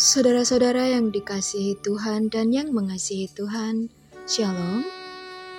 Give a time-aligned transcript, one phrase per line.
[0.00, 3.92] Saudara-saudara yang dikasihi Tuhan dan yang mengasihi Tuhan,
[4.24, 4.80] Shalom.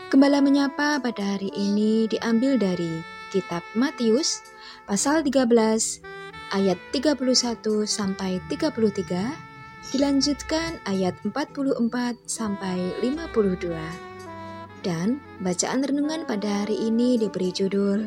[0.08, 4.42] Kembali menyapa pada hari ini diambil dari kitab Matius
[4.90, 5.46] pasal 13
[6.58, 7.22] ayat 31
[7.86, 9.51] sampai 33,
[9.90, 11.82] dilanjutkan ayat 44
[12.30, 13.74] sampai 52.
[14.86, 18.06] Dan bacaan renungan pada hari ini diberi judul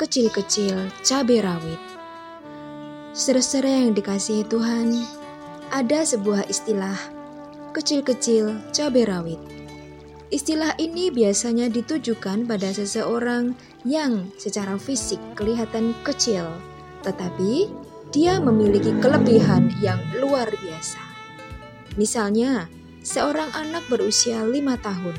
[0.00, 1.76] Kecil-kecil cabai rawit.
[3.12, 4.96] Saudara-saudara yang dikasihi Tuhan,
[5.68, 6.96] ada sebuah istilah
[7.76, 9.40] kecil-kecil cabai rawit.
[10.32, 13.52] Istilah ini biasanya ditujukan pada seseorang
[13.84, 16.48] yang secara fisik kelihatan kecil,
[17.04, 17.68] tetapi
[18.10, 21.02] dia memiliki kelebihan yang luar biasa.
[21.98, 22.66] Misalnya,
[23.02, 25.14] seorang anak berusia lima tahun.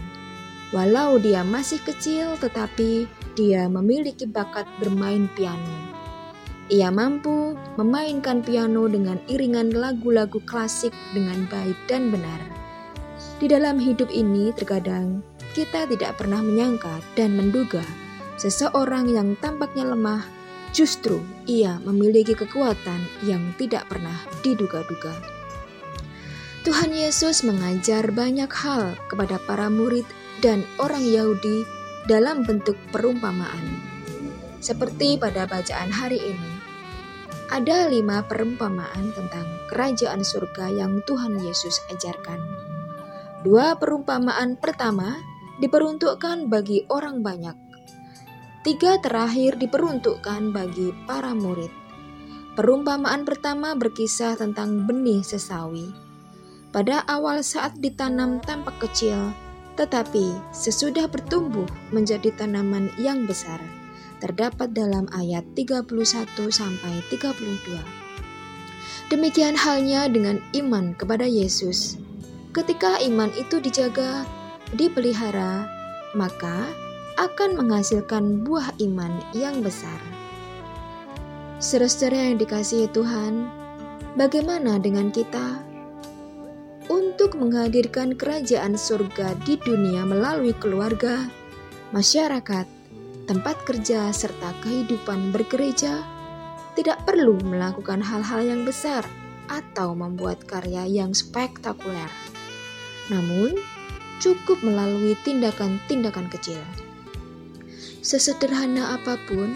[0.72, 5.91] Walau dia masih kecil, tetapi dia memiliki bakat bermain piano
[6.71, 12.40] ia mampu memainkan piano dengan iringan lagu-lagu klasik dengan baik dan benar.
[13.44, 15.20] Di dalam hidup ini, terkadang
[15.51, 17.84] kita tidak pernah menyangka dan menduga
[18.40, 20.23] seseorang yang tampaknya lemah
[20.72, 25.13] justru ia memiliki kekuatan yang tidak pernah diduga-duga.
[26.62, 30.05] Tuhan Yesus mengajar banyak hal kepada para murid
[30.46, 31.66] dan orang Yahudi
[32.05, 33.82] dalam bentuk perumpamaan.
[34.62, 36.52] Seperti pada bacaan hari ini,
[37.50, 42.40] ada lima perumpamaan tentang kerajaan surga yang Tuhan Yesus ajarkan.
[43.41, 45.18] Dua perumpamaan pertama
[45.58, 47.71] diperuntukkan bagi orang banyak.
[48.62, 51.73] Tiga terakhir diperuntukkan bagi para murid.
[52.54, 55.90] Perumpamaan pertama berkisah tentang benih sesawi.
[56.70, 59.34] Pada awal saat ditanam tampak kecil,
[59.76, 63.59] tetapi sesudah bertumbuh menjadi tanaman yang besar
[64.22, 65.89] terdapat dalam ayat 31
[66.53, 67.81] sampai 32.
[69.09, 71.97] Demikian halnya dengan iman kepada Yesus.
[72.53, 74.23] Ketika iman itu dijaga,
[74.77, 75.67] dipelihara,
[76.13, 76.69] maka
[77.21, 80.01] akan menghasilkan buah iman yang besar.
[81.61, 83.45] Saudara-saudara yang dikasihi Tuhan,
[84.17, 85.61] bagaimana dengan kita?
[86.89, 91.29] Untuk menghadirkan kerajaan surga di dunia melalui keluarga,
[91.93, 92.65] masyarakat,
[93.29, 96.01] tempat kerja, serta kehidupan bergereja,
[96.73, 99.05] tidak perlu melakukan hal-hal yang besar
[99.45, 102.09] atau membuat karya yang spektakuler.
[103.13, 103.61] Namun,
[104.17, 106.57] cukup melalui tindakan-tindakan kecil.
[108.01, 109.53] Sesederhana apa pun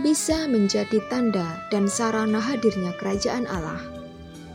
[0.00, 3.80] bisa menjadi tanda dan sarana hadirnya kerajaan Allah.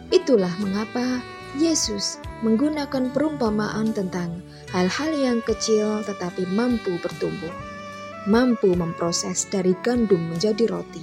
[0.09, 1.21] Itulah mengapa
[1.55, 4.41] Yesus menggunakan perumpamaan tentang
[4.73, 7.53] hal-hal yang kecil tetapi mampu bertumbuh
[8.27, 11.01] mampu memproses dari gandum menjadi roti.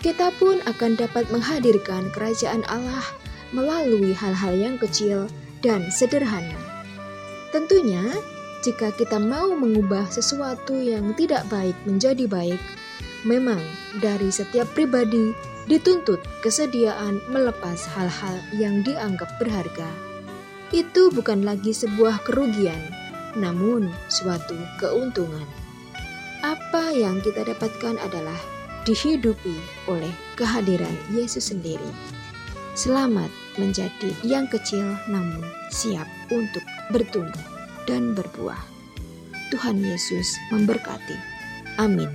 [0.00, 3.04] Kita pun akan dapat menghadirkan kerajaan Allah
[3.52, 5.28] melalui hal-hal yang kecil
[5.60, 6.56] dan sederhana.
[7.52, 8.00] Tentunya,
[8.60, 12.60] jika kita mau mengubah sesuatu yang tidak baik menjadi baik,
[13.24, 13.60] memang
[14.04, 15.32] dari setiap pribadi
[15.64, 19.88] dituntut kesediaan melepas hal-hal yang dianggap berharga.
[20.70, 22.78] Itu bukan lagi sebuah kerugian,
[23.34, 25.48] namun suatu keuntungan
[26.40, 28.36] apa yang kita dapatkan adalah
[28.88, 29.60] dihidupi
[29.92, 30.08] oleh
[30.40, 31.84] kehadiran Yesus sendiri.
[32.72, 33.28] Selamat
[33.60, 37.59] menjadi yang kecil namun siap untuk bertumbuh
[37.90, 38.62] dan berbuah.
[39.50, 41.18] Tuhan Yesus memberkati.
[41.82, 42.06] Amin.